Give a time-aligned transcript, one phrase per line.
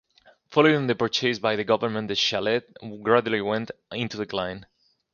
[0.49, 2.61] Following the purchase by the government the chalet
[3.03, 4.65] gradually went into decline.